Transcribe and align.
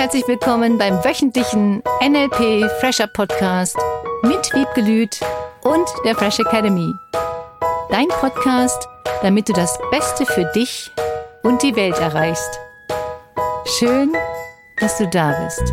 herzlich 0.00 0.26
willkommen 0.26 0.78
beim 0.78 0.94
wöchentlichen 1.04 1.82
NLP 2.02 2.70
Fresher 2.80 3.06
Podcast 3.06 3.76
mit 4.22 4.50
Wiebke 4.54 4.80
Lüth 4.80 5.20
und 5.62 5.86
der 6.06 6.14
Fresh 6.14 6.38
Academy. 6.38 6.90
Dein 7.90 8.08
Podcast, 8.08 8.88
damit 9.20 9.50
du 9.50 9.52
das 9.52 9.78
Beste 9.90 10.24
für 10.24 10.50
dich 10.54 10.90
und 11.42 11.62
die 11.62 11.76
Welt 11.76 11.98
erreichst. 11.98 12.48
Schön, 13.78 14.14
dass 14.78 14.96
du 14.96 15.06
da 15.06 15.38
bist. 15.44 15.70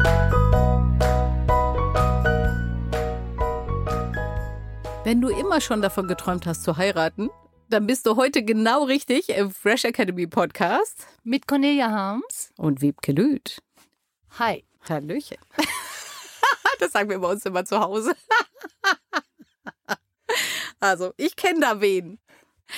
Wenn 5.05 5.21
du 5.21 5.29
immer 5.29 5.61
schon 5.61 5.81
davon 5.81 6.09
geträumt 6.09 6.45
hast 6.45 6.63
zu 6.63 6.75
heiraten, 6.75 7.29
dann 7.69 7.87
bist 7.87 8.05
du 8.05 8.17
heute 8.17 8.43
genau 8.43 8.83
richtig 8.83 9.29
im 9.29 9.51
Fresh 9.51 9.85
Academy 9.85 10.27
Podcast 10.27 11.07
Mit 11.23 11.47
Cornelia 11.47 11.89
Harms. 11.89 12.51
und 12.57 12.81
Wiebke 12.81 13.13
Lüth. 13.13 13.61
Hi. 14.39 14.63
Hallöchen. 14.87 15.37
das 16.79 16.91
sagen 16.91 17.09
wir 17.09 17.17
bei 17.19 17.31
uns 17.31 17.43
immer 17.45 17.65
zu 17.65 17.79
Hause. 17.79 18.15
also, 20.79 21.11
ich 21.17 21.35
kenne 21.35 21.61
da 21.61 21.81
wen. 21.81 22.19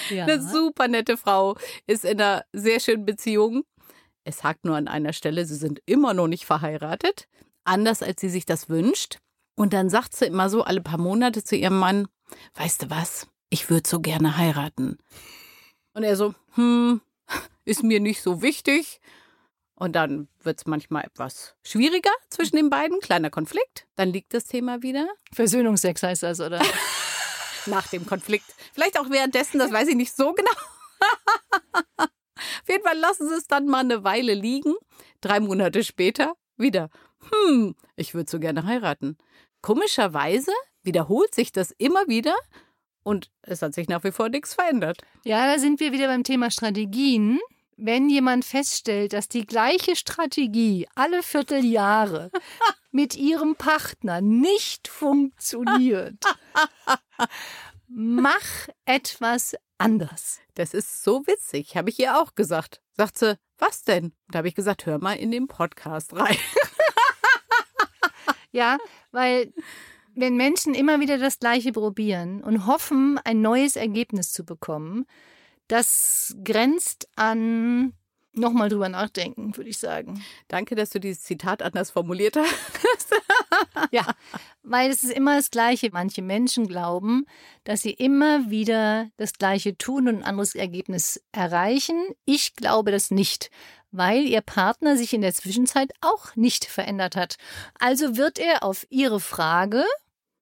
Ja. 0.09 0.23
Eine 0.23 0.41
super 0.41 0.87
nette 0.87 1.17
Frau 1.17 1.57
ist 1.85 2.05
in 2.05 2.21
einer 2.21 2.45
sehr 2.53 2.79
schönen 2.79 3.05
Beziehung. 3.05 3.65
Es 4.23 4.43
hakt 4.43 4.63
nur 4.63 4.77
an 4.77 4.87
einer 4.87 5.11
Stelle, 5.11 5.45
sie 5.45 5.55
sind 5.55 5.81
immer 5.85 6.13
noch 6.13 6.27
nicht 6.27 6.45
verheiratet. 6.45 7.27
Anders 7.65 8.01
als 8.03 8.21
sie 8.21 8.29
sich 8.29 8.45
das 8.45 8.69
wünscht. 8.69 9.19
Und 9.55 9.73
dann 9.73 9.89
sagt 9.89 10.15
sie 10.15 10.27
immer 10.27 10.49
so 10.49 10.63
alle 10.63 10.81
paar 10.81 10.99
Monate 10.99 11.43
zu 11.43 11.57
ihrem 11.57 11.77
Mann: 11.77 12.07
Weißt 12.53 12.83
du 12.83 12.89
was? 12.89 13.27
Ich 13.49 13.69
würde 13.69 13.89
so 13.89 13.99
gerne 13.99 14.37
heiraten. 14.37 14.97
Und 15.93 16.03
er 16.03 16.15
so: 16.15 16.35
Hm, 16.53 17.01
ist 17.65 17.83
mir 17.83 17.99
nicht 17.99 18.21
so 18.21 18.41
wichtig. 18.41 19.01
Und 19.79 19.93
dann 19.93 20.27
wird 20.43 20.59
es 20.59 20.67
manchmal 20.67 21.05
etwas 21.05 21.55
schwieriger 21.63 22.11
zwischen 22.29 22.57
den 22.57 22.69
beiden, 22.69 22.99
kleiner 22.99 23.29
Konflikt. 23.29 23.87
Dann 23.95 24.09
liegt 24.09 24.33
das 24.33 24.43
Thema 24.43 24.83
wieder 24.83 25.07
Versöhnungsex 25.33 26.03
heißt 26.03 26.23
das, 26.23 26.41
oder? 26.41 26.61
nach 27.65 27.87
dem 27.87 28.05
Konflikt. 28.05 28.45
Vielleicht 28.73 28.99
auch 28.99 29.09
währenddessen, 29.09 29.57
das 29.57 29.71
weiß 29.71 29.87
ich 29.87 29.95
nicht 29.95 30.13
so 30.13 30.33
genau. 30.33 30.51
Auf 31.97 32.69
jeden 32.69 32.83
Fall 32.83 32.97
lassen 32.97 33.29
sie 33.29 33.35
es 33.35 33.47
dann 33.47 33.67
mal 33.67 33.79
eine 33.79 34.03
Weile 34.03 34.33
liegen. 34.33 34.75
Drei 35.21 35.39
Monate 35.39 35.83
später 35.83 36.35
wieder. 36.57 36.89
Hm, 37.31 37.75
ich 37.95 38.13
würde 38.13 38.29
so 38.29 38.39
gerne 38.39 38.65
heiraten. 38.65 39.17
Komischerweise 39.61 40.51
wiederholt 40.83 41.33
sich 41.33 41.53
das 41.53 41.71
immer 41.71 42.07
wieder 42.07 42.35
und 43.03 43.31
es 43.43 43.61
hat 43.61 43.73
sich 43.73 43.87
nach 43.87 44.03
wie 44.03 44.11
vor 44.11 44.27
nichts 44.27 44.55
verändert. 44.55 45.01
Ja, 45.23 45.53
da 45.53 45.57
sind 45.57 45.79
wir 45.79 45.93
wieder 45.93 46.07
beim 46.07 46.23
Thema 46.23 46.51
Strategien. 46.51 47.39
Wenn 47.81 48.09
jemand 48.09 48.43
feststellt, 48.43 49.13
dass 49.13 49.29
die 49.29 49.45
gleiche 49.45 49.95
Strategie 49.95 50.87
alle 50.95 51.23
Vierteljahre 51.23 52.29
mit 52.91 53.15
ihrem 53.15 53.55
Partner 53.55 54.19
nicht 54.19 54.89
funktioniert, 54.89 56.23
mach 57.87 58.67
etwas 58.85 59.55
anders. 59.77 60.39
Das 60.55 60.73
ist 60.73 61.03
so 61.03 61.25
witzig, 61.25 61.77
habe 61.77 61.89
ich 61.89 61.99
ihr 61.99 62.19
auch 62.19 62.35
gesagt. 62.35 62.81
Sagt 62.97 63.17
sie, 63.17 63.39
was 63.57 63.83
denn? 63.83 64.11
Da 64.29 64.39
habe 64.39 64.49
ich 64.49 64.55
gesagt, 64.55 64.85
hör 64.85 64.99
mal 64.99 65.13
in 65.13 65.31
den 65.31 65.47
Podcast 65.47 66.13
rein. 66.15 66.37
Ja, 68.51 68.77
weil 69.11 69.53
wenn 70.15 70.35
Menschen 70.35 70.73
immer 70.73 70.99
wieder 70.99 71.17
das 71.17 71.39
Gleiche 71.39 71.71
probieren 71.71 72.43
und 72.43 72.65
hoffen, 72.65 73.19
ein 73.23 73.41
neues 73.41 73.75
Ergebnis 73.75 74.33
zu 74.33 74.43
bekommen, 74.43 75.05
das 75.69 76.35
grenzt 76.43 77.07
an 77.15 77.93
nochmal 78.33 78.69
drüber 78.69 78.89
nachdenken, 78.89 79.55
würde 79.55 79.69
ich 79.69 79.77
sagen. 79.77 80.23
Danke, 80.47 80.75
dass 80.75 80.89
du 80.89 80.99
dieses 80.99 81.23
Zitat 81.23 81.61
anders 81.61 81.91
formuliert 81.91 82.35
hast. 82.35 83.13
Ja, 83.91 84.05
weil 84.61 84.91
es 84.91 85.03
ist 85.03 85.13
immer 85.13 85.35
das 85.35 85.49
Gleiche. 85.51 85.89
Manche 85.91 86.21
Menschen 86.21 86.67
glauben, 86.67 87.25
dass 87.63 87.81
sie 87.81 87.91
immer 87.91 88.49
wieder 88.49 89.09
das 89.17 89.33
Gleiche 89.33 89.77
tun 89.77 90.07
und 90.07 90.17
ein 90.17 90.23
anderes 90.23 90.53
Ergebnis 90.53 91.21
erreichen. 91.31 91.97
Ich 92.25 92.55
glaube 92.55 92.91
das 92.91 93.09
nicht, 93.09 93.49
weil 93.91 94.25
ihr 94.25 94.41
Partner 94.41 94.95
sich 94.95 95.13
in 95.13 95.21
der 95.21 95.33
Zwischenzeit 95.33 95.91
auch 96.01 96.35
nicht 96.35 96.65
verändert 96.65 97.15
hat. 97.15 97.37
Also 97.79 98.15
wird 98.15 98.37
er 98.37 98.63
auf 98.63 98.85
ihre 98.89 99.19
Frage 99.19 99.83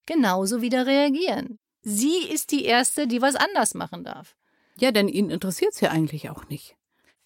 genauso 0.05 0.61
wieder 0.61 0.85
reagieren. 0.85 1.59
Sie 1.81 2.17
ist 2.17 2.51
die 2.51 2.65
Erste, 2.65 3.07
die 3.07 3.21
was 3.21 3.35
anders 3.35 3.73
machen 3.73 4.03
darf. 4.03 4.35
Ja, 4.79 4.91
denn 4.91 5.07
ihn 5.07 5.29
interessiert 5.29 5.73
es 5.73 5.81
ja 5.81 5.89
eigentlich 5.89 6.29
auch 6.29 6.47
nicht. 6.49 6.75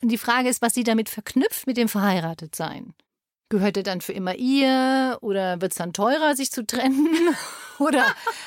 Und 0.01 0.09
die 0.09 0.17
Frage 0.17 0.49
ist, 0.49 0.61
was 0.61 0.73
sie 0.73 0.83
damit 0.83 1.09
verknüpft 1.09 1.67
mit 1.67 1.77
dem 1.77 1.89
Verheiratetsein. 1.89 2.93
Gehört 3.49 3.77
er 3.77 3.83
dann 3.83 4.01
für 4.01 4.13
immer 4.13 4.35
ihr 4.35 5.17
oder 5.21 5.61
wird 5.61 5.73
es 5.73 5.77
dann 5.77 5.93
teurer, 5.93 6.35
sich 6.35 6.51
zu 6.51 6.65
trennen? 6.65 7.09
oder 7.79 8.05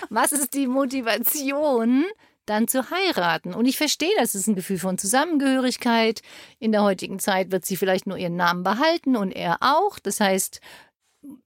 was 0.09 0.32
ist 0.32 0.54
die 0.54 0.66
Motivation, 0.66 2.04
dann 2.47 2.69
zu 2.69 2.91
heiraten? 2.91 3.54
Und 3.54 3.66
ich 3.66 3.76
verstehe, 3.76 4.14
das 4.19 4.34
ist 4.34 4.47
ein 4.47 4.54
Gefühl 4.54 4.78
von 4.78 4.98
Zusammengehörigkeit. 4.98 6.22
In 6.59 6.72
der 6.72 6.82
heutigen 6.82 7.19
Zeit 7.19 7.53
wird 7.53 7.66
sie 7.66 7.76
vielleicht 7.76 8.06
nur 8.06 8.16
ihren 8.16 8.37
Namen 8.37 8.62
behalten 8.62 9.14
und 9.14 9.31
er 9.31 9.59
auch. 9.60 9.98
Das 9.98 10.20
heißt, 10.20 10.60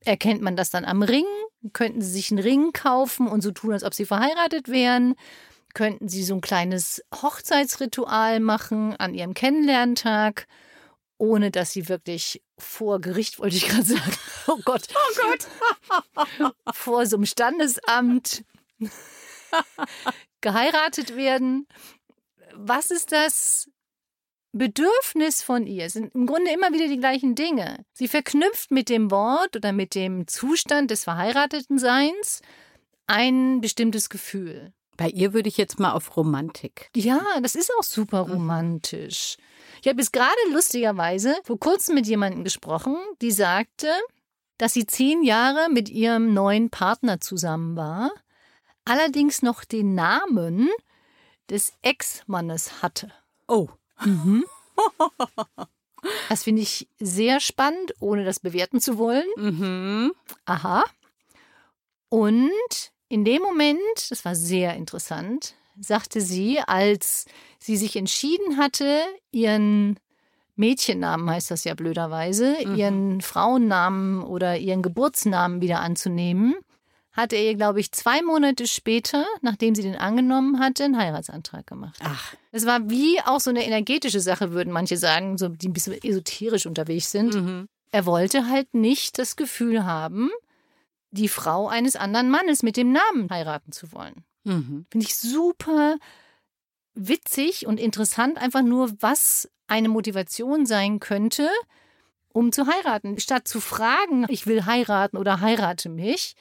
erkennt 0.04 0.40
man 0.40 0.56
das 0.56 0.70
dann 0.70 0.84
am 0.84 1.02
Ring? 1.02 1.26
Könnten 1.72 2.00
sie 2.00 2.12
sich 2.12 2.30
einen 2.30 2.40
Ring 2.40 2.72
kaufen 2.72 3.26
und 3.26 3.42
so 3.42 3.50
tun, 3.50 3.72
als 3.72 3.82
ob 3.82 3.92
sie 3.92 4.06
verheiratet 4.06 4.68
wären? 4.68 5.16
Könnten 5.74 6.08
sie 6.08 6.24
so 6.24 6.34
ein 6.34 6.40
kleines 6.40 7.02
Hochzeitsritual 7.14 8.40
machen 8.40 8.96
an 8.96 9.14
ihrem 9.14 9.34
Kennenlerntag, 9.34 10.46
ohne 11.18 11.50
dass 11.50 11.72
sie 11.72 11.88
wirklich 11.88 12.42
vor 12.56 13.00
Gericht, 13.00 13.38
wollte 13.38 13.56
ich 13.56 13.68
gerade 13.68 13.84
sagen, 13.84 14.12
oh 14.46 14.58
Gott, 14.64 14.82
Oh 14.94 15.22
Gott. 15.22 16.54
vor 16.74 17.06
so 17.06 17.16
einem 17.16 17.26
Standesamt 17.26 18.44
geheiratet 20.40 21.16
werden. 21.16 21.66
Was 22.54 22.90
ist 22.90 23.12
das 23.12 23.70
Bedürfnis 24.52 25.42
von 25.42 25.66
ihr? 25.66 25.84
Es 25.84 25.92
sind 25.92 26.14
im 26.14 26.26
Grunde 26.26 26.50
immer 26.50 26.72
wieder 26.72 26.88
die 26.88 26.98
gleichen 26.98 27.34
Dinge. 27.34 27.84
Sie 27.92 28.08
verknüpft 28.08 28.70
mit 28.70 28.88
dem 28.88 29.10
Wort 29.10 29.56
oder 29.56 29.72
mit 29.72 29.94
dem 29.94 30.26
Zustand 30.26 30.90
des 30.90 31.04
Verheiratetenseins 31.04 32.42
ein 33.06 33.60
bestimmtes 33.60 34.08
Gefühl. 34.08 34.72
Bei 34.98 35.08
ihr 35.08 35.32
würde 35.32 35.48
ich 35.48 35.56
jetzt 35.56 35.78
mal 35.78 35.92
auf 35.92 36.16
Romantik. 36.16 36.90
Ja, 36.94 37.20
das 37.40 37.54
ist 37.54 37.70
auch 37.78 37.84
super 37.84 38.22
romantisch. 38.22 39.36
Ich 39.80 39.86
habe 39.86 40.00
jetzt 40.00 40.12
gerade 40.12 40.34
lustigerweise 40.52 41.36
vor 41.44 41.58
kurzem 41.58 41.94
mit 41.94 42.08
jemandem 42.08 42.42
gesprochen, 42.42 42.96
die 43.22 43.30
sagte, 43.30 43.86
dass 44.58 44.74
sie 44.74 44.86
zehn 44.86 45.22
Jahre 45.22 45.68
mit 45.70 45.88
ihrem 45.88 46.34
neuen 46.34 46.68
Partner 46.68 47.20
zusammen 47.20 47.76
war, 47.76 48.10
allerdings 48.84 49.40
noch 49.40 49.64
den 49.64 49.94
Namen 49.94 50.68
des 51.48 51.74
Ex-Mannes 51.82 52.82
hatte. 52.82 53.10
Oh. 53.46 53.68
Das 56.28 56.44
finde 56.44 56.62
ich 56.62 56.88
sehr 57.00 57.40
spannend, 57.40 57.92
ohne 57.98 58.24
das 58.24 58.38
bewerten 58.38 58.80
zu 58.80 58.98
wollen. 58.98 59.26
Mhm. 59.36 60.12
Aha. 60.44 60.84
Und 62.08 62.92
in 63.08 63.24
dem 63.24 63.42
Moment, 63.42 63.78
das 64.10 64.24
war 64.24 64.34
sehr 64.34 64.74
interessant, 64.74 65.54
sagte 65.80 66.20
sie, 66.20 66.58
als 66.60 67.26
sie 67.58 67.76
sich 67.76 67.96
entschieden 67.96 68.56
hatte, 68.56 69.00
ihren 69.30 69.98
Mädchennamen 70.56 71.30
heißt 71.30 71.50
das 71.50 71.64
ja 71.64 71.74
blöderweise, 71.74 72.56
Mhm. 72.66 72.74
ihren 72.74 73.20
Frauennamen 73.20 74.22
oder 74.22 74.58
ihren 74.58 74.82
Geburtsnamen 74.82 75.60
wieder 75.60 75.80
anzunehmen, 75.80 76.54
hatte 77.12 77.36
er 77.36 77.44
ihr, 77.44 77.54
glaube 77.54 77.80
ich, 77.80 77.92
zwei 77.92 78.22
Monate 78.22 78.66
später, 78.66 79.24
nachdem 79.40 79.74
sie 79.74 79.82
den 79.82 79.96
angenommen 79.96 80.58
hatte, 80.60 80.84
einen 80.84 80.98
Heiratsantrag 80.98 81.66
gemacht. 81.66 81.98
Ach, 82.02 82.34
Es 82.52 82.66
war 82.66 82.90
wie 82.90 83.20
auch 83.24 83.40
so 83.40 83.50
eine 83.50 83.64
energetische 83.64 84.20
Sache, 84.20 84.52
würden 84.52 84.72
manche 84.72 84.96
sagen, 84.96 85.36
so 85.38 85.48
die 85.48 85.68
ein 85.68 85.72
bisschen 85.72 86.02
esoterisch 86.02 86.66
unterwegs 86.66 87.10
sind. 87.10 87.34
mhm. 87.34 87.68
Er 87.90 88.04
wollte 88.04 88.48
halt 88.48 88.74
nicht 88.74 89.18
das 89.18 89.34
Gefühl 89.36 89.84
haben, 89.84 90.30
die 91.10 91.28
Frau 91.28 91.68
eines 91.68 91.96
anderen 91.96 92.30
Mannes 92.30 92.62
mit 92.62 92.76
dem 92.76 92.92
Namen 92.92 93.28
heiraten 93.30 93.72
zu 93.72 93.92
wollen. 93.92 94.24
Mhm. 94.44 94.86
Finde 94.90 95.06
ich 95.06 95.16
super 95.16 95.96
witzig 96.94 97.66
und 97.66 97.78
interessant, 97.78 98.38
einfach 98.38 98.62
nur, 98.62 98.90
was 99.00 99.48
eine 99.66 99.88
Motivation 99.88 100.66
sein 100.66 101.00
könnte, 101.00 101.48
um 102.32 102.52
zu 102.52 102.66
heiraten. 102.66 103.18
Statt 103.18 103.46
zu 103.46 103.60
fragen, 103.60 104.26
ich 104.28 104.46
will 104.46 104.66
heiraten 104.66 105.16
oder 105.16 105.40
heirate 105.40 105.88
mich, 105.88 106.34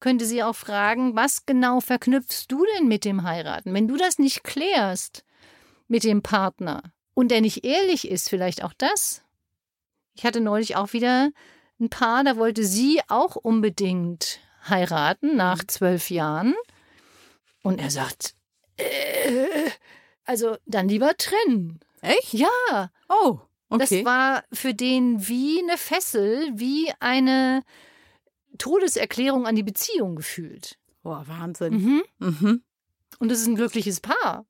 könnte 0.00 0.24
sie 0.24 0.42
auch 0.42 0.56
fragen, 0.56 1.14
was 1.14 1.46
genau 1.46 1.80
verknüpfst 1.80 2.46
du 2.48 2.64
denn 2.74 2.88
mit 2.88 3.04
dem 3.04 3.22
Heiraten? 3.22 3.74
Wenn 3.74 3.86
du 3.86 3.96
das 3.96 4.18
nicht 4.18 4.42
klärst 4.42 5.24
mit 5.88 6.04
dem 6.04 6.22
Partner 6.22 6.82
und 7.14 7.30
der 7.30 7.42
nicht 7.42 7.64
ehrlich 7.64 8.08
ist, 8.08 8.30
vielleicht 8.30 8.64
auch 8.64 8.72
das. 8.72 9.22
Ich 10.14 10.24
hatte 10.24 10.40
neulich 10.40 10.76
auch 10.76 10.94
wieder 10.94 11.30
ein 11.80 11.90
Paar, 11.90 12.24
da 12.24 12.36
wollte 12.36 12.64
sie 12.64 13.00
auch 13.08 13.36
unbedingt 13.36 14.40
heiraten 14.68 15.36
nach 15.36 15.64
zwölf 15.66 16.10
Jahren. 16.10 16.54
Und 17.62 17.80
er 17.80 17.90
sagt, 17.90 18.34
äh, 18.76 19.70
also 20.24 20.56
dann 20.66 20.88
lieber 20.88 21.16
trennen. 21.16 21.80
Echt? 22.02 22.32
Ja, 22.34 22.90
Oh. 23.08 23.40
Okay. 23.72 24.02
Das 24.02 24.04
war 24.04 24.44
für 24.52 24.74
den 24.74 25.28
wie 25.28 25.60
eine 25.62 25.78
Fessel, 25.78 26.50
wie 26.54 26.92
eine 26.98 27.62
Todeserklärung 28.58 29.46
an 29.46 29.54
die 29.54 29.62
Beziehung 29.62 30.16
gefühlt. 30.16 30.76
Boah, 31.02 31.24
Wahnsinn. 31.28 31.74
Mhm. 31.74 32.02
Mhm. 32.18 32.62
Und 33.20 33.30
es 33.30 33.40
ist 33.40 33.46
ein 33.46 33.54
glückliches 33.54 34.00
Paar. 34.00 34.44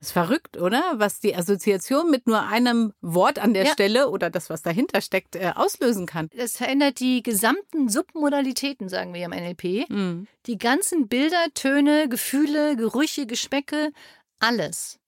Ist 0.00 0.12
verrückt, 0.12 0.56
oder? 0.56 0.82
Was 0.94 1.18
die 1.18 1.34
Assoziation 1.34 2.08
mit 2.10 2.28
nur 2.28 2.42
einem 2.46 2.92
Wort 3.00 3.40
an 3.40 3.52
der 3.52 3.64
Ja. 3.64 3.72
Stelle 3.72 4.08
oder 4.10 4.30
das, 4.30 4.48
was 4.48 4.62
dahinter 4.62 5.00
steckt, 5.00 5.34
äh, 5.34 5.52
auslösen 5.56 6.06
kann. 6.06 6.30
Das 6.36 6.56
verändert 6.56 7.00
die 7.00 7.22
gesamten 7.22 7.88
Submodalitäten, 7.88 8.88
sagen 8.88 9.12
wir 9.12 9.24
im 9.24 9.32
NLP. 9.32 9.86
Mhm. 9.88 10.28
Die 10.46 10.56
ganzen 10.56 11.08
Bilder, 11.08 11.44
Töne, 11.54 12.08
Gefühle, 12.08 12.76
Gerüche, 12.76 13.26
Geschmäcke, 13.26 13.90
alles. 14.38 15.00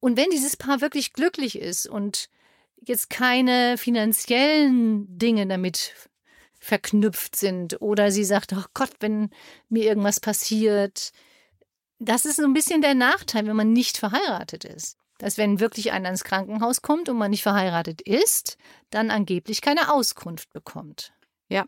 Und 0.00 0.16
wenn 0.16 0.30
dieses 0.30 0.56
Paar 0.56 0.80
wirklich 0.80 1.12
glücklich 1.12 1.58
ist 1.58 1.86
und 1.86 2.28
jetzt 2.80 3.10
keine 3.10 3.76
finanziellen 3.76 5.18
Dinge 5.18 5.46
damit 5.46 5.94
verknüpft 6.58 7.36
sind 7.36 7.80
oder 7.82 8.10
sie 8.10 8.24
sagt, 8.24 8.52
oh 8.52 8.64
Gott, 8.74 8.90
wenn 9.00 9.30
mir 9.68 9.84
irgendwas 9.84 10.20
passiert, 10.20 11.12
das 11.98 12.24
ist 12.24 12.36
so 12.36 12.44
ein 12.44 12.52
bisschen 12.54 12.80
der 12.82 12.94
Nachteil, 12.94 13.46
wenn 13.46 13.56
man 13.56 13.72
nicht 13.72 13.98
verheiratet 13.98 14.64
ist. 14.64 14.96
Dass 15.18 15.36
wenn 15.36 15.58
wirklich 15.58 15.90
einer 15.90 16.10
ins 16.10 16.22
Krankenhaus 16.22 16.80
kommt 16.80 17.08
und 17.08 17.18
man 17.18 17.30
nicht 17.32 17.42
verheiratet 17.42 18.00
ist, 18.02 18.56
dann 18.90 19.10
angeblich 19.10 19.60
keine 19.60 19.92
Auskunft 19.92 20.52
bekommt. 20.52 21.12
Ja. 21.48 21.64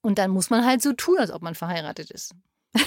Und 0.00 0.16
dann 0.18 0.30
muss 0.30 0.48
man 0.48 0.64
halt 0.64 0.80
so 0.80 0.94
tun, 0.94 1.18
als 1.18 1.30
ob 1.30 1.42
man 1.42 1.54
verheiratet 1.54 2.10
ist. 2.10 2.34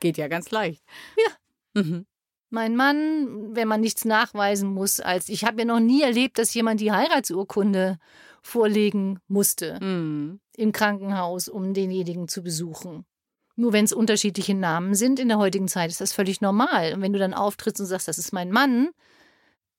Geht 0.00 0.18
ja 0.18 0.28
ganz 0.28 0.50
leicht. 0.50 0.82
Ja. 1.16 1.82
Mhm. 1.82 2.06
Mein 2.50 2.76
Mann, 2.76 3.56
wenn 3.56 3.66
man 3.68 3.80
nichts 3.80 4.04
nachweisen 4.04 4.72
muss, 4.72 5.00
als 5.00 5.28
ich 5.28 5.44
habe 5.44 5.60
ja 5.60 5.64
noch 5.64 5.80
nie 5.80 6.02
erlebt, 6.02 6.38
dass 6.38 6.54
jemand 6.54 6.80
die 6.80 6.92
Heiratsurkunde 6.92 7.98
vorlegen 8.42 9.18
musste 9.26 9.78
Mhm. 9.80 10.40
im 10.56 10.72
Krankenhaus, 10.72 11.48
um 11.48 11.74
denjenigen 11.74 12.28
zu 12.28 12.42
besuchen. 12.42 13.04
Nur 13.56 13.72
wenn 13.72 13.86
es 13.86 13.92
unterschiedliche 13.92 14.54
Namen 14.54 14.94
sind 14.94 15.18
in 15.18 15.28
der 15.28 15.38
heutigen 15.38 15.66
Zeit, 15.66 15.90
ist 15.90 16.00
das 16.02 16.12
völlig 16.12 16.40
normal. 16.42 16.92
Und 16.92 17.00
wenn 17.00 17.12
du 17.14 17.18
dann 17.18 17.34
auftrittst 17.34 17.80
und 17.80 17.86
sagst, 17.86 18.06
das 18.06 18.18
ist 18.18 18.32
mein 18.32 18.50
Mann, 18.50 18.90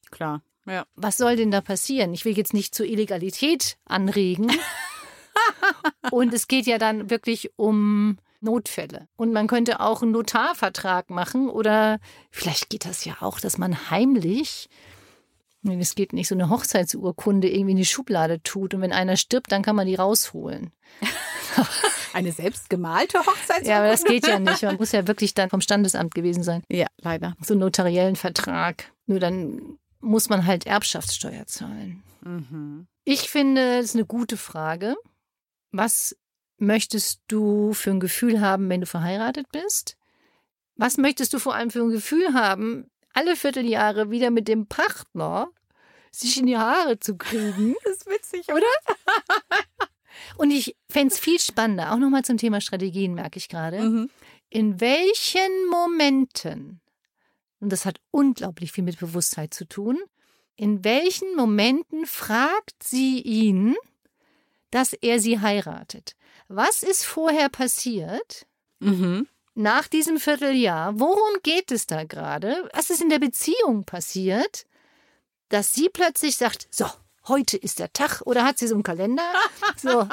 Klar. 0.10 0.42
Ja. 0.66 0.86
was 0.96 1.18
soll 1.18 1.36
denn 1.36 1.52
da 1.52 1.62
passieren? 1.62 2.14
Ich 2.14 2.26
will 2.26 2.36
jetzt 2.38 2.54
nicht 2.54 2.74
zur 2.74 2.88
Illegalität 2.88 3.78
anregen. 3.86 4.52
und 6.12 6.34
es 6.34 6.48
geht 6.48 6.66
ja 6.66 6.78
dann 6.78 7.10
wirklich 7.10 7.52
um 7.56 8.18
Notfälle. 8.42 9.08
Und 9.16 9.32
man 9.32 9.48
könnte 9.48 9.80
auch 9.80 10.02
einen 10.02 10.12
Notarvertrag 10.12 11.10
machen 11.10 11.50
oder 11.50 12.00
vielleicht 12.32 12.70
geht 12.70 12.86
das 12.86 13.06
ja 13.06 13.18
auch, 13.22 13.40
dass 13.40 13.58
man 13.58 13.90
heimlich, 13.90 14.70
nee, 15.62 15.80
es 15.80 15.96
geht 15.96 16.14
nicht, 16.14 16.28
so 16.28 16.36
eine 16.36 16.50
Hochzeitsurkunde 16.50 17.50
irgendwie 17.50 17.72
in 17.72 17.78
die 17.78 17.86
Schublade 17.86 18.42
tut 18.44 18.74
und 18.74 18.82
wenn 18.82 18.92
einer 18.92 19.18
stirbt, 19.18 19.52
dann 19.52 19.64
kann 19.64 19.76
man 19.76 19.88
die 19.88 19.96
rausholen. 19.96 20.72
Eine 22.14 22.32
selbst 22.32 22.70
gemalte 22.70 23.20
Hochzeit? 23.20 23.66
Ja, 23.66 23.80
aber 23.80 23.90
das 23.90 24.04
geht 24.04 24.28
ja 24.28 24.40
nicht. 24.40 24.64
Man 24.64 24.78
muss 24.78 24.92
ja 24.92 25.08
wirklich 25.08 25.34
dann 25.34 25.50
vom 25.50 25.62
Standesamt 25.62 26.14
gewesen 26.16 26.44
sein. 26.44 26.64
Ja, 26.70 26.88
leider. 26.98 27.36
So 27.42 27.54
einen 27.54 27.62
notariellen 27.62 28.16
Vertrag. 28.16 28.92
Nur 29.06 29.20
dann 29.20 29.78
muss 30.00 30.30
man 30.30 30.46
halt 30.46 30.66
Erbschaftssteuer 30.66 31.46
zahlen. 31.48 32.04
Mhm. 32.22 32.88
Ich 33.04 33.30
finde, 33.30 33.80
es 33.80 33.86
ist 33.86 33.96
eine 33.96 34.06
gute 34.06 34.38
Frage. 34.38 34.96
Was 35.72 36.16
möchtest 36.58 37.22
du 37.28 37.74
für 37.74 37.92
ein 37.92 38.00
Gefühl 38.00 38.42
haben, 38.42 38.70
wenn 38.70 38.82
du 38.82 38.88
verheiratet 38.88 39.48
bist? 39.52 39.98
Was 40.76 40.98
möchtest 40.98 41.34
du 41.34 41.40
vor 41.40 41.56
allem 41.56 41.72
für 41.72 41.82
ein 41.82 41.90
Gefühl 41.90 42.34
haben, 42.34 42.90
alle 43.14 43.36
Vierteljahre 43.36 44.12
wieder 44.12 44.30
mit 44.30 44.48
dem 44.48 44.68
Partner 44.68 45.50
sich 46.12 46.38
in 46.40 46.46
die 46.48 46.58
Haare 46.58 47.00
zu 47.00 47.18
kriegen? 47.18 47.76
Das 47.84 47.98
ist 47.98 48.08
witzig, 48.08 48.48
oder? 48.50 48.62
Und 50.38 50.52
ich 50.52 50.76
fände 50.90 51.14
es 51.14 51.20
viel 51.20 51.40
spannender, 51.40 51.92
auch 51.92 51.98
nochmal 51.98 52.24
zum 52.24 52.38
Thema 52.38 52.62
Strategien, 52.62 53.14
merke 53.14 53.38
ich 53.38 53.50
gerade. 53.50 53.82
Mhm. 53.82 54.10
In 54.50 54.80
welchen 54.80 55.68
Momenten, 55.70 56.80
und 57.60 57.72
das 57.72 57.86
hat 57.86 58.00
unglaublich 58.12 58.72
viel 58.72 58.84
mit 58.84 59.00
Bewusstheit 59.00 59.54
zu 59.54 59.66
tun, 59.66 59.98
in 60.56 60.84
welchen 60.84 61.36
Momenten 61.36 62.06
fragt 62.06 62.84
sie 62.84 63.22
ihn, 63.22 63.76
dass 64.72 64.94
er 64.94 65.20
sie 65.20 65.40
heiratet? 65.40 66.16
Was 66.48 66.84
ist 66.84 67.06
vorher 67.06 67.50
passiert? 67.50 68.48
Mhm. 68.80 69.28
Nach 69.54 69.88
diesem 69.88 70.20
Vierteljahr, 70.20 71.00
worum 71.00 71.42
geht 71.44 71.72
es 71.72 71.88
da 71.88 72.04
gerade? 72.04 72.70
Was 72.74 72.90
ist 72.90 73.02
in 73.02 73.10
der 73.10 73.20
Beziehung 73.20 73.86
passiert, 73.86 74.66
dass 75.50 75.74
sie 75.74 75.90
plötzlich 75.90 76.38
sagt, 76.38 76.68
so, 76.70 76.86
heute 77.28 77.58
ist 77.58 77.80
der 77.80 77.92
Tag, 77.94 78.22
oder 78.26 78.44
hat 78.46 78.58
sie 78.58 78.68
so 78.68 78.76
einen 78.76 78.84
Kalender? 78.84 79.24
So, 79.78 80.08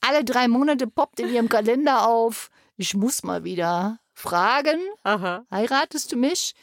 alle 0.00 0.24
drei 0.24 0.48
Monate 0.48 0.86
poppt 0.86 1.20
in 1.20 1.32
ihrem 1.32 1.48
Kalender 1.48 2.08
auf, 2.08 2.50
ich 2.76 2.94
muss 2.94 3.22
mal 3.22 3.44
wieder 3.44 4.00
fragen, 4.12 4.80
Aha. 5.04 5.44
heiratest 5.50 6.12
du 6.12 6.16
mich? 6.16 6.54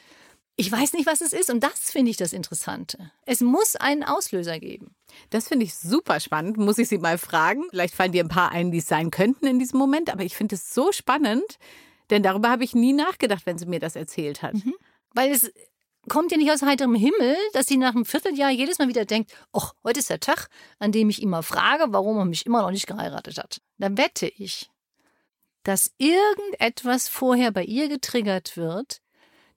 Ich 0.56 0.72
weiß 0.72 0.94
nicht, 0.94 1.08
was 1.08 1.22
es 1.22 1.34
ist 1.34 1.50
und 1.50 1.64
das 1.64 1.92
finde 1.92 2.12
ich 2.12 2.18
das 2.18 2.34
Interessante. 2.34 3.12
Es 3.26 3.42
muss 3.42 3.76
einen 3.76 4.04
Auslöser 4.04 4.60
geben. 4.60 4.96
Das 5.32 5.48
finde 5.48 5.66
ich 5.66 5.74
super 5.76 6.20
spannend. 6.20 6.58
Muss 6.58 6.78
ich 6.78 6.88
Sie 6.88 7.00
mal 7.00 7.18
fragen? 7.18 7.64
Vielleicht 7.72 7.96
fallen 7.96 8.12
dir 8.12 8.24
ein 8.24 8.30
paar 8.30 8.52
ein, 8.52 8.72
die 8.72 8.78
es 8.78 8.88
sein 8.88 9.10
könnten 9.10 9.48
in 9.48 9.58
diesem 9.58 9.80
Moment. 9.80 10.12
Aber 10.12 10.24
ich 10.24 10.36
finde 10.36 10.56
es 10.56 10.74
so 10.74 10.92
spannend, 10.92 11.58
denn 12.12 12.22
darüber 12.22 12.50
habe 12.50 12.64
ich 12.64 12.76
nie 12.76 12.94
nachgedacht, 12.94 13.46
wenn 13.46 13.58
sie 13.58 13.66
mir 13.66 13.80
das 13.80 13.96
erzählt 13.96 14.44
hat. 14.44 14.54
Weil 15.16 15.32
es 15.32 15.52
kommt 16.10 16.32
ja 16.32 16.38
nicht 16.38 16.52
aus 16.52 16.62
heiterem 16.62 16.96
Himmel, 16.96 17.36
dass 17.54 17.68
sie 17.68 17.78
nach 17.78 17.96
einem 17.96 18.06
Vierteljahr 18.06 18.52
jedes 18.52 18.80
Mal 18.80 18.88
wieder 18.88 19.06
denkt, 19.06 19.32
ach, 19.54 19.74
heute 19.84 20.00
ist 20.00 20.10
der 20.10 20.20
Tag, 20.20 20.48
an 20.80 20.92
dem 20.92 21.10
ich 21.10 21.22
ihn 21.22 21.30
mal 21.30 21.44
frage, 21.44 21.86
warum 21.90 22.18
er 22.18 22.26
mich 22.26 22.46
immer 22.46 22.62
noch 22.62 22.72
nicht 22.72 22.88
geheiratet 22.88 23.38
hat. 23.38 23.62
Dann 23.78 23.98
wette 23.98 24.28
ich, 24.28 24.70
dass 25.64 25.94
irgendetwas 25.98 27.08
vorher 27.08 27.52
bei 27.52 27.64
ihr 27.64 27.88
getriggert 27.88 28.58
wird, 28.58 29.02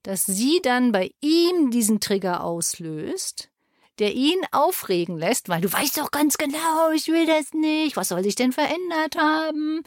dass 0.02 0.24
sie 0.24 0.60
dann 0.62 0.92
bei 0.92 1.10
ihm 1.20 1.70
diesen 1.70 1.98
Trigger 1.98 2.44
auslöst, 2.44 3.50
der 3.98 4.14
ihn 4.14 4.38
aufregen 4.52 5.18
lässt, 5.18 5.48
weil 5.48 5.60
du 5.60 5.72
weißt 5.72 5.98
doch 5.98 6.10
ganz 6.10 6.38
genau, 6.38 6.90
ich 6.92 7.08
will 7.08 7.26
das 7.26 7.52
nicht, 7.54 7.96
was 7.96 8.08
soll 8.08 8.22
sich 8.22 8.36
denn 8.36 8.52
verändert 8.52 9.16
haben? 9.16 9.82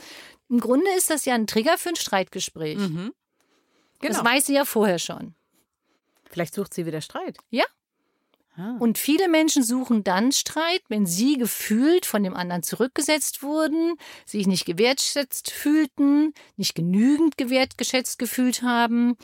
Im 0.50 0.60
Grunde 0.60 0.90
ist 0.98 1.10
das 1.10 1.26
ja 1.26 1.36
ein 1.36 1.48
Trigger 1.48 1.78
für 1.78 1.90
ein 1.90 1.96
Streitgespräch. 1.96 2.78
Mhm. 2.78 3.14
Genau. 4.00 4.14
Das 4.14 4.26
weiß 4.26 4.48
sie 4.48 4.56
ja 4.56 4.66
vorher 4.66 5.00
schon. 5.00 5.36
Vielleicht 6.30 6.54
sucht 6.54 6.74
sie 6.74 6.86
wieder 6.86 7.02
Streit. 7.02 7.38
Ja. 7.50 7.66
Ah. 8.56 8.76
Und 8.80 8.98
viele 8.98 9.30
Menschen 9.30 9.64
suchen 9.64 10.04
dann 10.04 10.32
Streit, 10.32 10.82
wenn 10.90 11.06
sie 11.06 11.38
gefühlt 11.38 12.06
von 12.06 12.24
dem 12.24 12.34
anderen 12.36 12.64
zurückgesetzt 12.64 13.42
wurden, 13.42 13.96
sich 14.26 14.48
nicht 14.48 14.66
gewertschätzt 14.66 15.52
fühlten, 15.52 16.34
nicht 16.58 16.76
genügend 16.76 17.38
gewertgeschätzt 17.38 18.20
gefühlt 18.20 18.62
haben, 18.64 19.16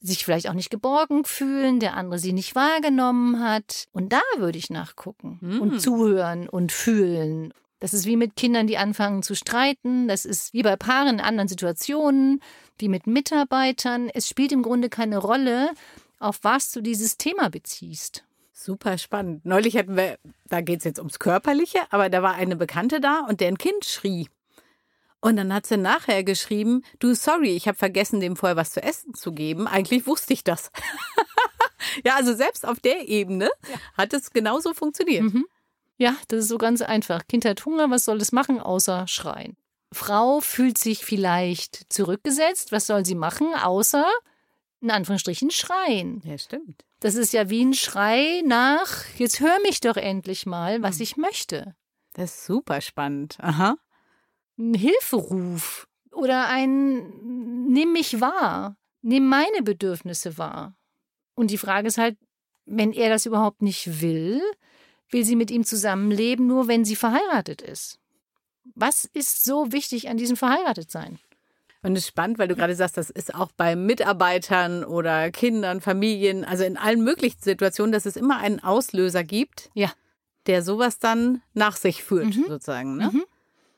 sich 0.00 0.24
vielleicht 0.24 0.48
auch 0.48 0.54
nicht 0.54 0.70
geborgen 0.70 1.24
fühlen, 1.24 1.80
der 1.80 1.94
andere 1.94 2.18
sie 2.18 2.32
nicht 2.32 2.54
wahrgenommen 2.54 3.40
hat. 3.40 3.86
Und 3.92 4.12
da 4.12 4.20
würde 4.36 4.58
ich 4.58 4.70
nachgucken 4.70 5.38
Hm. 5.40 5.60
und 5.60 5.80
zuhören 5.80 6.48
und 6.48 6.72
fühlen. 6.72 7.52
Das 7.80 7.92
ist 7.92 8.06
wie 8.06 8.16
mit 8.16 8.34
Kindern, 8.36 8.66
die 8.66 8.78
anfangen 8.78 9.22
zu 9.22 9.34
streiten. 9.34 10.08
Das 10.08 10.24
ist 10.24 10.54
wie 10.54 10.62
bei 10.62 10.76
Paaren 10.76 11.16
in 11.16 11.20
anderen 11.20 11.48
Situationen, 11.48 12.40
wie 12.78 12.88
mit 12.88 13.06
Mitarbeitern. 13.06 14.08
Es 14.08 14.26
spielt 14.28 14.52
im 14.52 14.62
Grunde 14.62 14.88
keine 14.88 15.18
Rolle, 15.18 15.70
auf 16.24 16.38
was 16.42 16.72
du 16.72 16.80
dieses 16.80 17.16
Thema 17.18 17.50
beziehst. 17.50 18.24
Super 18.52 18.98
spannend. 18.98 19.44
Neulich 19.44 19.76
hatten 19.76 19.96
wir, 19.96 20.18
da 20.46 20.60
geht 20.60 20.78
es 20.78 20.84
jetzt 20.84 20.98
ums 20.98 21.18
Körperliche, 21.18 21.80
aber 21.90 22.08
da 22.08 22.22
war 22.22 22.34
eine 22.34 22.56
Bekannte 22.56 23.00
da 23.00 23.26
und 23.28 23.40
deren 23.40 23.58
Kind 23.58 23.84
schrie. 23.84 24.28
Und 25.20 25.36
dann 25.36 25.52
hat 25.52 25.66
sie 25.66 25.76
nachher 25.76 26.22
geschrieben, 26.22 26.82
du, 26.98 27.14
sorry, 27.14 27.50
ich 27.56 27.66
habe 27.66 27.78
vergessen, 27.78 28.20
dem 28.20 28.36
vorher 28.36 28.56
was 28.56 28.72
zu 28.72 28.82
essen 28.82 29.14
zu 29.14 29.32
geben. 29.32 29.66
Eigentlich 29.66 30.06
wusste 30.06 30.32
ich 30.32 30.44
das. 30.44 30.70
ja, 32.04 32.16
also 32.16 32.34
selbst 32.34 32.66
auf 32.66 32.80
der 32.80 33.08
Ebene 33.08 33.50
hat 33.96 34.12
es 34.12 34.30
genauso 34.30 34.74
funktioniert. 34.74 35.24
Mhm. 35.24 35.46
Ja, 35.96 36.14
das 36.28 36.40
ist 36.40 36.48
so 36.48 36.58
ganz 36.58 36.82
einfach. 36.82 37.26
Kind 37.26 37.44
hat 37.44 37.64
Hunger, 37.64 37.90
was 37.90 38.04
soll 38.04 38.18
es 38.18 38.32
machen, 38.32 38.60
außer 38.60 39.06
schreien? 39.08 39.56
Frau 39.92 40.40
fühlt 40.40 40.76
sich 40.78 41.04
vielleicht 41.04 41.92
zurückgesetzt. 41.92 42.72
Was 42.72 42.86
soll 42.86 43.04
sie 43.04 43.14
machen, 43.14 43.54
außer 43.54 44.06
in 44.84 44.90
Anführungsstrichen 44.90 45.50
schreien? 45.50 46.22
Ja, 46.24 46.38
stimmt. 46.38 46.84
Das 47.00 47.14
ist 47.14 47.32
ja 47.32 47.50
wie 47.50 47.64
ein 47.64 47.74
Schrei 47.74 48.42
nach, 48.44 49.04
jetzt 49.16 49.40
hör 49.40 49.58
mich 49.62 49.80
doch 49.80 49.96
endlich 49.96 50.46
mal, 50.46 50.82
was 50.82 51.00
ich 51.00 51.16
möchte. 51.16 51.74
Das 52.12 52.34
ist 52.34 52.46
super 52.46 52.80
spannend. 52.80 53.36
Aha. 53.40 53.76
Ein 54.58 54.74
Hilferuf 54.74 55.88
oder 56.12 56.48
ein 56.48 57.66
Nimm 57.68 57.92
mich 57.92 58.20
wahr, 58.20 58.76
nimm 59.02 59.26
meine 59.26 59.62
Bedürfnisse 59.62 60.38
wahr. 60.38 60.76
Und 61.34 61.50
die 61.50 61.58
Frage 61.58 61.88
ist 61.88 61.98
halt, 61.98 62.16
wenn 62.66 62.92
er 62.92 63.08
das 63.08 63.26
überhaupt 63.26 63.62
nicht 63.62 64.00
will, 64.00 64.40
will 65.10 65.24
sie 65.24 65.34
mit 65.34 65.50
ihm 65.50 65.64
zusammenleben, 65.64 66.46
nur 66.46 66.68
wenn 66.68 66.84
sie 66.84 66.94
verheiratet 66.94 67.62
ist. 67.62 67.98
Was 68.74 69.06
ist 69.06 69.44
so 69.44 69.72
wichtig 69.72 70.08
an 70.08 70.16
diesem 70.16 70.36
Verheiratetsein? 70.36 71.18
Und 71.84 71.92
es 71.96 72.04
ist 72.04 72.08
spannend, 72.08 72.38
weil 72.38 72.48
du 72.48 72.56
gerade 72.56 72.74
sagst, 72.74 72.96
das 72.96 73.10
ist 73.10 73.34
auch 73.34 73.52
bei 73.56 73.76
Mitarbeitern 73.76 74.84
oder 74.84 75.30
Kindern, 75.30 75.80
Familien, 75.80 76.44
also 76.44 76.64
in 76.64 76.76
allen 76.78 77.04
möglichen 77.04 77.40
Situationen, 77.40 77.92
dass 77.92 78.06
es 78.06 78.16
immer 78.16 78.38
einen 78.38 78.58
Auslöser 78.60 79.22
gibt, 79.22 79.70
Ja. 79.74 79.92
der 80.46 80.62
sowas 80.62 80.98
dann 80.98 81.42
nach 81.52 81.76
sich 81.76 82.02
führt, 82.02 82.34
Mhm. 82.36 82.44
sozusagen. 82.48 82.96
Ne? 82.96 83.10
Mhm. 83.12 83.24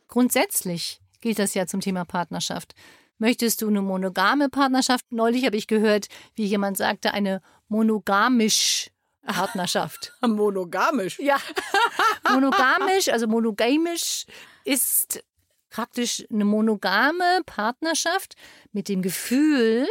Grundsätzlich 0.09 1.01
gilt 1.21 1.39
das 1.39 1.55
ja 1.55 1.67
zum 1.67 1.81
Thema 1.81 2.05
Partnerschaft. 2.05 2.75
Möchtest 3.19 3.61
du 3.63 3.69
eine 3.69 3.83
monogame 3.83 4.49
Partnerschaft? 4.49 5.05
Neulich 5.11 5.45
habe 5.45 5.57
ich 5.57 5.67
gehört, 5.67 6.07
wie 6.35 6.45
jemand 6.45 6.77
sagte, 6.77 7.13
eine 7.13 7.43
monogamisch 7.69 8.91
Partnerschaft. 9.27 10.13
Monogamisch. 10.21 11.19
Ja. 11.19 11.39
Monogamisch, 12.33 13.09
also 13.09 13.27
monogamisch 13.27 14.27
ist 14.65 15.25
praktisch 15.71 16.25
eine 16.31 16.45
monogame 16.45 17.43
Partnerschaft 17.45 18.35
mit 18.73 18.89
dem 18.89 19.03
Gefühl, 19.03 19.87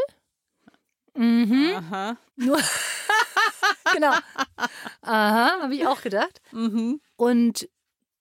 mhm, 1.16 1.74
Aha. 1.76 2.18
nur, 2.36 2.58
genau, 3.94 4.14
aha, 5.02 5.62
habe 5.62 5.76
ich 5.76 5.86
auch 5.88 6.02
gedacht. 6.02 6.42
Mhm. 6.52 7.02
Und 7.16 7.70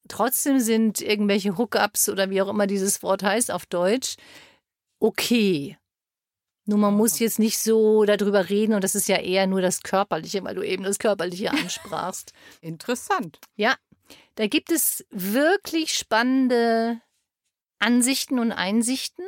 trotzdem 0.08 0.60
sind 0.60 1.00
irgendwelche 1.00 1.56
Hookups 1.56 2.08
oder 2.08 2.30
wie 2.30 2.42
auch 2.42 2.48
immer 2.48 2.66
dieses 2.66 3.02
Wort 3.02 3.22
heißt 3.22 3.50
auf 3.50 3.66
Deutsch 3.66 4.16
okay. 5.04 5.76
Nur 6.66 6.78
man 6.78 6.96
muss 6.96 7.18
jetzt 7.18 7.38
nicht 7.38 7.58
so 7.58 8.04
darüber 8.04 8.48
reden 8.48 8.72
und 8.72 8.82
das 8.82 8.94
ist 8.94 9.06
ja 9.06 9.18
eher 9.18 9.46
nur 9.46 9.60
das 9.60 9.82
Körperliche, 9.82 10.42
weil 10.44 10.54
du 10.54 10.62
eben 10.62 10.82
das 10.82 10.98
Körperliche 10.98 11.50
ansprachst. 11.50 12.32
Interessant. 12.62 13.38
Ja, 13.54 13.74
da 14.36 14.46
gibt 14.46 14.72
es 14.72 15.04
wirklich 15.10 15.92
spannende 15.92 17.02
Ansichten 17.84 18.38
und 18.38 18.52
Einsichten. 18.52 19.24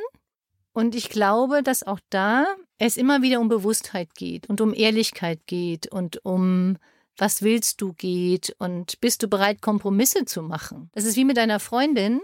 Und 0.72 0.94
ich 0.94 1.08
glaube, 1.08 1.62
dass 1.62 1.82
auch 1.82 2.00
da 2.10 2.46
es 2.78 2.96
immer 2.96 3.22
wieder 3.22 3.40
um 3.40 3.48
Bewusstheit 3.48 4.14
geht 4.14 4.48
und 4.48 4.60
um 4.60 4.74
Ehrlichkeit 4.74 5.40
geht 5.46 5.86
und 5.86 6.24
um 6.24 6.76
was 7.16 7.42
willst 7.42 7.80
du 7.80 7.94
geht 7.94 8.54
und 8.58 9.00
bist 9.00 9.22
du 9.22 9.28
bereit, 9.28 9.62
Kompromisse 9.62 10.26
zu 10.26 10.42
machen. 10.42 10.90
Das 10.92 11.04
ist 11.04 11.16
wie 11.16 11.24
mit 11.24 11.38
deiner 11.38 11.60
Freundin. 11.60 12.20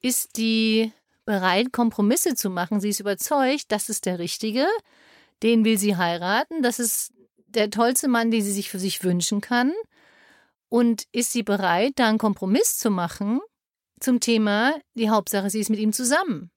Ist 0.00 0.36
die 0.36 0.92
bereit, 1.24 1.72
Kompromisse 1.72 2.36
zu 2.36 2.48
machen? 2.48 2.80
Sie 2.80 2.90
ist 2.90 3.00
überzeugt, 3.00 3.64
das 3.68 3.88
ist 3.88 4.06
der 4.06 4.20
Richtige. 4.20 4.66
Den 5.42 5.64
will 5.64 5.76
sie 5.76 5.96
heiraten. 5.96 6.62
Das 6.62 6.78
ist 6.78 7.12
der 7.48 7.70
tollste 7.70 8.06
Mann, 8.06 8.30
den 8.30 8.42
sie 8.42 8.52
sich 8.52 8.70
für 8.70 8.78
sich 8.78 9.02
wünschen 9.02 9.40
kann. 9.40 9.72
Und 10.68 11.04
ist 11.12 11.32
sie 11.32 11.42
bereit, 11.42 11.94
da 11.96 12.08
einen 12.08 12.18
Kompromiss 12.18 12.78
zu 12.78 12.90
machen 12.90 13.40
zum 14.00 14.20
Thema, 14.20 14.74
die 14.94 15.10
Hauptsache, 15.10 15.50
sie 15.50 15.60
ist 15.60 15.70
mit 15.70 15.78
ihm 15.78 15.92
zusammen? 15.92 16.50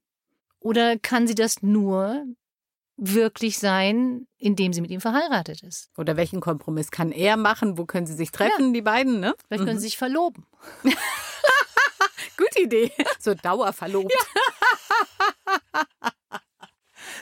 Oder 0.60 0.98
kann 0.98 1.28
sie 1.28 1.36
das 1.36 1.62
nur 1.64 2.26
wirklich 2.98 3.58
sein, 3.58 4.28
indem 4.38 4.74
sie 4.74 4.82
mit 4.82 4.92
ihm 4.92 5.02
verheiratet 5.02 5.64
ist? 5.64 5.90
Oder 5.98 6.18
welchen 6.18 6.40
Kompromiss 6.40 6.92
kann 6.92 7.12
er 7.12 7.36
machen? 7.36 7.78
Wo 7.78 7.86
können 7.86 8.06
sie 8.06 8.14
sich 8.14 8.32
treffen, 8.32 8.74
die 8.74 8.82
beiden, 8.82 9.20
ne? 9.20 9.34
Vielleicht 9.48 9.66
können 9.66 9.80
sie 9.80 9.88
sich 9.88 9.98
verloben. 9.98 10.46
Gute 12.38 12.62
Idee. 12.62 12.92
So 13.20 13.34
dauerverlobt. 13.34 14.14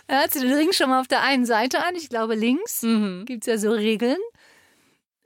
Er 0.07 0.23
hat 0.23 0.33
sie 0.33 0.39
den 0.39 0.53
Ring 0.53 0.73
schon 0.73 0.89
mal 0.89 0.99
auf 0.99 1.07
der 1.07 1.21
einen 1.21 1.45
Seite 1.45 1.83
an, 1.83 1.95
ich 1.95 2.09
glaube 2.09 2.35
links. 2.35 2.81
Mhm. 2.81 3.25
Gibt 3.25 3.43
es 3.43 3.47
ja 3.47 3.57
so 3.57 3.71
Regeln. 3.71 4.17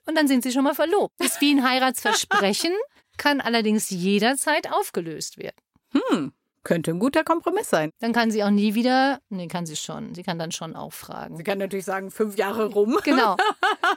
Und 0.05 0.15
dann 0.15 0.27
sind 0.27 0.43
sie 0.43 0.51
schon 0.51 0.65
mal 0.65 0.75
verlobt. 0.75 1.13
Ist 1.19 1.39
wie 1.41 1.53
ein 1.53 1.63
Heiratsversprechen, 1.67 2.73
kann 3.17 3.41
allerdings 3.41 3.89
jederzeit 3.89 4.71
aufgelöst 4.71 5.37
werden. 5.37 5.57
Hm. 5.91 6.33
Könnte 6.63 6.91
ein 6.91 6.99
guter 6.99 7.25
Kompromiss 7.25 7.69
sein. 7.69 7.91
Dann 7.99 8.13
kann 8.13 8.31
sie 8.31 8.41
auch 8.41 8.49
nie 8.49 8.73
wieder, 8.73 9.19
nee, 9.27 9.47
kann 9.47 9.65
sie 9.65 9.75
schon, 9.75 10.15
sie 10.15 10.23
kann 10.23 10.39
dann 10.39 10.53
schon 10.53 10.77
auch 10.77 10.93
fragen. 10.93 11.35
Sie 11.35 11.43
kann 11.43 11.57
natürlich 11.57 11.83
sagen, 11.83 12.09
fünf 12.09 12.37
Jahre 12.37 12.67
rum. 12.67 12.97
Genau. 13.03 13.35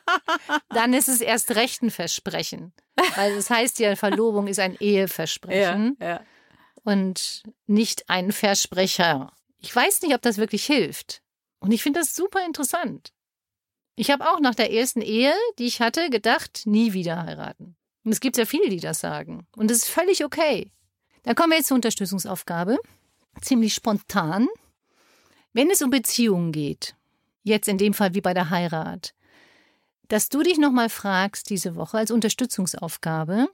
Dann 0.71 0.93
ist 0.93 1.09
es 1.09 1.21
erst 1.21 1.55
recht 1.55 1.83
ein 1.83 1.91
Versprechen. 1.91 2.73
Weil 3.15 3.37
das 3.37 3.51
heißt 3.51 3.79
ja, 3.79 3.95
Verlobung 3.95 4.49
ist 4.49 4.59
ein 4.59 4.77
Eheversprechen 4.81 5.97
ja. 6.01 6.21
und 6.83 7.45
nicht 7.67 8.11
ein 8.11 8.33
Versprecher. 8.33 9.33
Ich 9.61 9.75
weiß 9.75 10.03
nicht, 10.03 10.15
ob 10.15 10.23
das 10.23 10.39
wirklich 10.39 10.67
hilft. 10.67 11.23
Und 11.61 11.73
ich 11.73 11.83
finde 11.83 12.01
das 12.01 12.17
super 12.17 12.45
interessant. 12.45 13.13
Ich 13.95 14.11
habe 14.11 14.29
auch 14.29 14.41
nach 14.41 14.55
der 14.55 14.73
ersten 14.73 15.03
Ehe, 15.03 15.33
die 15.59 15.67
ich 15.67 15.81
hatte, 15.81 16.11
gedacht, 16.11 16.63
nie 16.65 16.93
wieder 16.93 17.23
heiraten. 17.25 17.76
Und 18.07 18.13
es 18.13 18.21
gibt 18.21 18.37
ja 18.37 18.45
viele, 18.45 18.69
die 18.69 18.79
das 18.79 19.01
sagen. 19.01 19.49
Und 19.57 19.69
das 19.69 19.79
ist 19.79 19.89
völlig 19.89 20.25
okay. 20.25 20.71
Dann 21.25 21.35
kommen 21.35 21.51
wir 21.51 21.57
jetzt 21.57 21.67
zur 21.67 21.75
Unterstützungsaufgabe. 21.75 22.79
Ziemlich 23.43 23.75
spontan. 23.75 24.47
Wenn 25.53 25.73
es 25.73 25.83
um 25.83 25.91
Beziehungen 25.91 26.53
geht, 26.53 26.95
jetzt 27.43 27.67
in 27.67 27.79
dem 27.79 27.95
Fall 27.95 28.15
wie 28.15 28.21
bei 28.21 28.33
der 28.33 28.51
Heirat, 28.51 29.13
dass 30.07 30.29
du 30.29 30.45
dich 30.45 30.57
nochmal 30.57 30.89
fragst 30.89 31.51
diese 31.51 31.75
Woche 31.75 31.99
als 31.99 32.13
Unterstützungsaufgabe, 32.13 33.49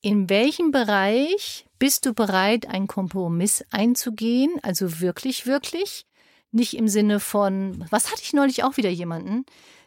in 0.00 0.30
welchem 0.30 0.70
Bereich 0.70 1.66
bist 1.80 2.06
du 2.06 2.14
bereit, 2.14 2.68
einen 2.68 2.86
Kompromiss 2.86 3.64
einzugehen? 3.72 4.52
Also 4.62 5.00
wirklich, 5.00 5.46
wirklich? 5.46 6.06
Nicht 6.52 6.74
im 6.74 6.86
Sinne 6.86 7.18
von, 7.18 7.84
was 7.90 8.12
hatte 8.12 8.22
ich 8.22 8.32
neulich 8.32 8.62
auch 8.62 8.76
wieder 8.76 8.90
jemanden, 8.90 9.44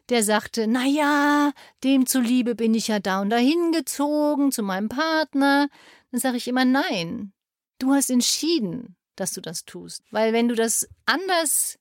der 0.10 0.24
sagte, 0.24 0.68
na 0.68 0.86
ja, 0.86 1.52
dem 1.84 2.06
zuliebe 2.06 2.56
bin 2.56 2.74
ich 2.74 2.88
ja 2.88 3.00
da 3.00 3.22
und 3.22 3.30
dahin 3.30 3.72
gezogen 3.72 4.52
zu 4.52 4.64
meinem 4.64 4.90
Partner. 4.90 5.68
Dann 6.12 6.20
sage 6.20 6.38
ich 6.38 6.48
immer, 6.48 6.66
nein, 6.66 7.34
du 7.80 7.94
hast 7.94 8.10
entschieden, 8.10 8.96
dass 9.16 9.34
du 9.34 9.42
das 9.42 9.66
tust. 9.66 10.04
Weil 10.12 10.34
wenn 10.34 10.48
du 10.48 10.56
das 10.56 10.88
anders 11.06 11.78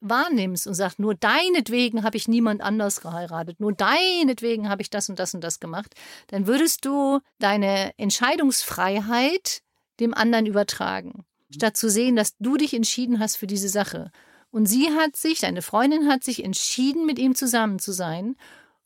wahrnimmst 0.00 0.66
und 0.66 0.74
sagst, 0.74 0.98
nur 0.98 1.14
deinetwegen 1.14 2.02
habe 2.02 2.16
ich 2.16 2.28
niemand 2.28 2.60
anders 2.60 3.00
geheiratet, 3.00 3.60
nur 3.60 3.72
deinetwegen 3.72 4.68
habe 4.68 4.82
ich 4.82 4.90
das 4.90 5.08
und 5.08 5.18
das 5.18 5.34
und 5.34 5.42
das 5.42 5.60
gemacht, 5.60 5.94
dann 6.28 6.46
würdest 6.46 6.84
du 6.84 7.20
deine 7.38 7.92
Entscheidungsfreiheit 7.98 9.62
dem 10.00 10.12
anderen 10.14 10.46
übertragen, 10.46 11.24
statt 11.50 11.76
zu 11.76 11.88
sehen, 11.88 12.16
dass 12.16 12.36
du 12.38 12.56
dich 12.56 12.74
entschieden 12.74 13.18
hast 13.18 13.36
für 13.36 13.46
diese 13.46 13.68
Sache. 13.68 14.10
Und 14.56 14.64
sie 14.64 14.90
hat 14.90 15.16
sich, 15.16 15.40
deine 15.40 15.60
Freundin 15.60 16.08
hat 16.08 16.24
sich 16.24 16.42
entschieden, 16.42 17.04
mit 17.04 17.18
ihm 17.18 17.34
zusammen 17.34 17.78
zu 17.78 17.92
sein, 17.92 18.36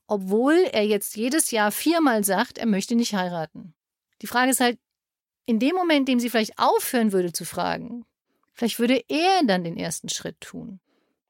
obwohl 0.08 0.54
er 0.72 0.84
jetzt 0.84 1.14
jedes 1.14 1.52
Jahr 1.52 1.70
viermal 1.70 2.24
sagt, 2.24 2.58
er 2.58 2.66
möchte 2.66 2.96
nicht 2.96 3.14
heiraten. 3.14 3.72
Die 4.20 4.26
Frage 4.26 4.50
ist 4.50 4.58
halt, 4.58 4.80
in 5.46 5.60
dem 5.60 5.76
Moment, 5.76 6.08
in 6.08 6.14
dem 6.14 6.18
sie 6.18 6.28
vielleicht 6.28 6.58
aufhören 6.58 7.12
würde 7.12 7.32
zu 7.32 7.44
fragen, 7.44 8.04
vielleicht 8.52 8.80
würde 8.80 9.04
er 9.06 9.44
dann 9.44 9.62
den 9.62 9.76
ersten 9.76 10.08
Schritt 10.08 10.40
tun. 10.40 10.80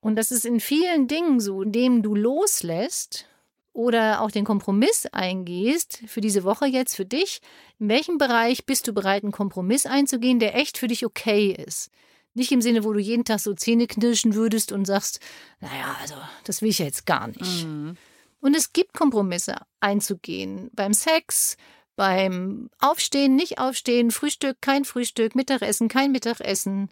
Und 0.01 0.17
das 0.17 0.31
ist 0.31 0.47
in 0.47 0.59
vielen 0.59 1.07
Dingen 1.07 1.39
so, 1.41 1.61
indem 1.61 2.03
du 2.03 2.15
loslässt 2.15 3.27
oder 3.75 4.23
auch 4.23 4.31
den 4.31 4.47
Kompromiss 4.47 5.05
eingehst, 5.13 6.03
für 6.07 6.23
diese 6.23 6.45
Woche 6.45 6.65
jetzt 6.65 6.97
für 6.97 7.05
dich, 7.05 7.43
in 7.79 7.91
welchem 7.91 8.17
Bereich 8.17 8.65
bist 8.65 8.89
du 8.89 8.95
bereit, 8.95 9.23
einen 9.23 9.33
Kompromiss 9.33 9.85
einzugehen, 9.85 10.39
der 10.39 10.55
echt 10.55 10.79
für 10.79 10.89
dich 10.89 11.05
okay 11.05 11.53
ist. 11.53 11.91
Nicht 12.35 12.53
im 12.53 12.63
Sinne, 12.63 12.85
wo 12.85 12.93
du 12.93 13.01
jeden 13.01 13.25
Tag 13.25 13.41
so 13.41 13.55
Zähne 13.55 13.87
knirschen 13.87 14.35
würdest 14.35 14.73
und 14.73 14.85
sagst, 14.85 15.21
naja, 15.61 15.97
also 16.01 16.15
das 16.45 16.63
will 16.63 16.71
ich 16.71 16.79
ja 16.79 16.85
jetzt 16.85 17.07
gar 17.07 17.27
nicht. 17.27 17.65
Mhm. 17.65 17.97
Und 18.41 18.57
es 18.57 18.73
gibt 18.73 18.95
Kompromisse 18.95 19.57
einzugehen. 19.81 20.71
Beim 20.73 20.95
Sex, 20.95 21.57
beim 21.97 22.71
Aufstehen, 22.79 23.37
nicht 23.37 23.59
aufstehen, 23.59 24.11
Frühstück, 24.11 24.57
kein 24.61 24.85
Frühstück, 24.85 25.35
Mittagessen, 25.35 25.89
kein 25.89 26.13
Mittagessen, 26.13 26.89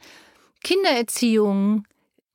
Kindererziehung. 0.62 1.86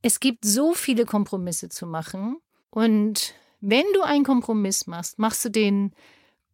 Es 0.02 0.20
gibt 0.20 0.46
so 0.46 0.74
viele 0.74 1.06
Kompromisse 1.06 1.70
zu 1.70 1.86
machen. 1.86 2.38
Und 2.72 3.36
wenn 3.62 3.86
du 3.94 4.02
einen 4.02 4.24
Kompromiss 4.24 4.88
machst, 4.88 5.20
machst 5.20 5.46
du 5.46 5.50
den 5.50 5.94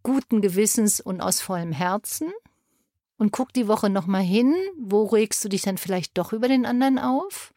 guten 0.04 0.42
Gewissens 0.42 1.00
und 1.00 1.22
aus 1.22 1.42
vollem 1.42 1.72
Herzen 1.72 2.32
und 3.20 3.32
guck 3.32 3.54
die 3.54 3.68
Woche 3.68 3.90
nochmal 3.90 4.24
hin, 4.24 4.56
wo 4.80 5.06
regst 5.06 5.44
du 5.46 5.50
dich 5.50 5.62
dann 5.62 5.78
vielleicht 5.78 6.18
doch 6.18 6.34
über 6.34 6.48
den 6.48 6.66
anderen 6.66 6.98
auf 6.98 7.54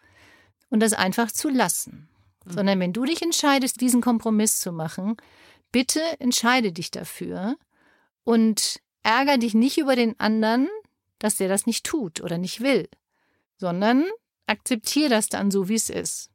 und 0.69 0.81
das 0.81 0.93
einfach 0.93 1.31
zu 1.31 1.49
lassen. 1.49 2.09
Sondern 2.45 2.81
wenn 2.81 2.93
du 2.93 3.05
dich 3.05 3.23
entscheidest, 3.23 3.81
diesen 3.81 4.01
Kompromiss 4.03 4.59
zu 4.59 4.73
machen, 4.73 5.17
bitte 5.71 6.01
entscheide 6.19 6.73
dich 6.73 6.91
dafür 6.91 7.57
und 8.25 8.81
ärger 9.05 9.39
dich 9.39 9.55
nicht 9.55 9.79
über 9.79 9.95
den 9.95 10.19
anderen, 10.19 10.69
dass 11.21 11.37
der 11.37 11.49
das 11.49 11.67
nicht 11.67 11.87
tut 11.87 12.21
oder 12.21 12.37
nicht 12.37 12.61
will, 12.61 12.89
sondern 13.57 14.05
akzeptiere 14.49 15.09
das 15.11 15.29
dann 15.29 15.53
so, 15.53 15.69
wie 15.69 15.77
es 15.77 15.89
ist. 15.89 16.31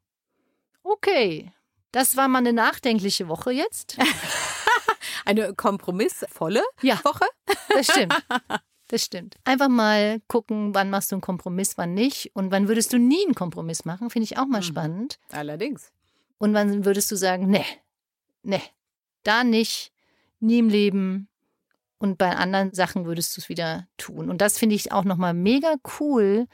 Okay, 0.84 1.51
das 1.91 2.15
war 2.15 2.29
mal 2.29 2.39
eine 2.39 2.53
nachdenkliche 2.53 3.27
Woche 3.27 3.51
jetzt. 3.51 3.98
Eine 5.25 5.53
kompromissvolle 5.53 6.63
Ja. 6.81 7.03
Woche. 7.03 7.25
Das 7.67 7.88
stimmt. 7.88 8.13
Das 8.89 9.03
stimmt. 9.03 9.36
Einfach 9.44 9.67
mal 9.67 10.22
gucken, 10.27 10.74
wann 10.74 10.89
machst 10.89 11.12
du 11.12 11.15
einen 11.15 11.22
Kompromiss, 11.22 11.77
wann 11.77 11.94
nicht. 11.94 12.32
Und 12.36 12.51
wann 12.51 12.67
würdest 12.67 12.94
du 12.94 12.98
nie 12.98 13.24
einen 13.25 13.36
Kompromiss 13.36 13.84
machen, 13.86 14.10
finde 14.10 14.24
ich 14.25 14.38
auch 14.38 14.46
mal 14.46 14.60
Mhm. 14.60 14.63
spannend. 14.63 15.20
Allerdings. 15.32 15.91
Und 16.38 16.53
wann 16.53 16.86
würdest 16.86 17.12
du 17.12 17.15
sagen, 17.15 17.48
nee, 17.50 17.65
nee, 18.44 18.62
da 19.24 19.44
nicht, 19.44 19.91
nie 20.39 20.60
im 20.60 20.70
Leben. 20.70 21.27
Und 22.00 22.17
bei 22.17 22.36
anderen 22.36 22.74
Sachen 22.74 23.06
würdest 23.06 23.36
du 23.36 23.41
es 23.41 23.50
wieder 23.50 23.88
tun. 23.98 24.29
Und 24.29 24.39
das 24.39 24.58
finde 24.58 24.75
ich 24.75 24.91
auch 24.91 25.03
nochmal 25.03 25.34
mega 25.34 25.75
cool 26.00 26.48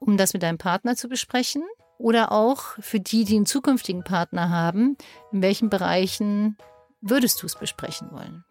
um 0.00 0.16
das 0.16 0.32
mit 0.32 0.44
deinem 0.44 0.58
Partner 0.58 0.94
zu 0.94 1.08
besprechen 1.08 1.64
oder 1.98 2.30
auch 2.30 2.62
für 2.78 3.00
die, 3.00 3.24
die 3.24 3.34
einen 3.34 3.46
zukünftigen 3.46 4.04
Partner 4.04 4.48
haben, 4.48 4.96
in 5.32 5.42
welchen 5.42 5.70
Bereichen 5.70 6.56
würdest 7.00 7.42
du 7.42 7.46
es 7.46 7.56
besprechen 7.56 8.12
wollen. 8.12 8.44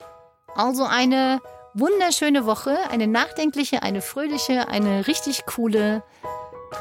Also 0.55 0.83
eine 0.83 1.39
wunderschöne 1.79 2.46
Woche, 2.46 2.75
eine 2.89 3.07
nachdenkliche, 3.07 3.84
eine 3.84 4.01
fröhliche, 4.01 4.67
eine 4.67 5.05
richtig 5.07 5.46
coole, 5.46 6.03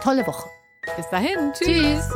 tolle 0.02 0.26
Woche. 0.26 0.48
Bis 0.96 1.08
dahin. 1.10 1.52
Tschüss. 1.52 1.66
Tschüss. 1.66 2.10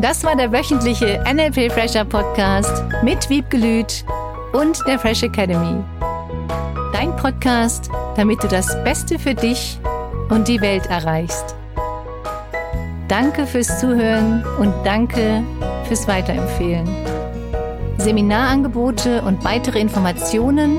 Das 0.00 0.24
war 0.24 0.34
der 0.34 0.50
wöchentliche 0.50 1.22
NLP 1.32 1.72
Fresher 1.72 2.04
Podcast 2.04 2.82
mit 3.02 3.28
Wiebgelüt 3.30 4.04
und 4.52 4.78
der 4.86 4.98
Fresh 4.98 5.22
Academy. 5.22 5.82
Dein 6.92 7.14
Podcast, 7.16 7.90
damit 8.16 8.42
du 8.42 8.48
das 8.48 8.66
Beste 8.82 9.18
für 9.18 9.34
dich 9.34 9.78
und 10.30 10.48
die 10.48 10.60
Welt 10.60 10.86
erreichst. 10.86 11.54
Danke 13.08 13.46
fürs 13.46 13.80
Zuhören 13.80 14.44
und 14.58 14.74
danke 14.84 15.44
fürs 15.86 16.08
Weiterempfehlen. 16.08 16.88
Seminarangebote 17.98 19.22
und 19.22 19.44
weitere 19.44 19.78
Informationen 19.78 20.78